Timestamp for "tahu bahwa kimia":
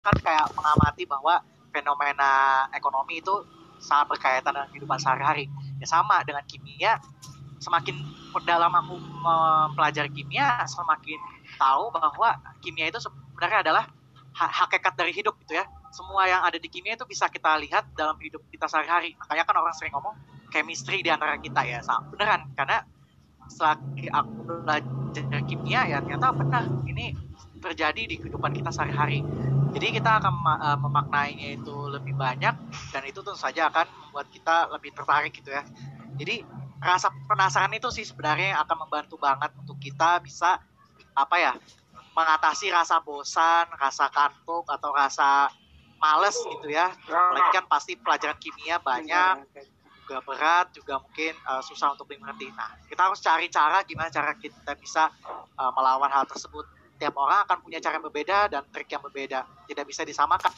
11.60-12.88